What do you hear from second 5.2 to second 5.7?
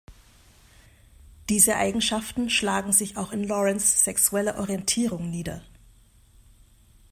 nieder.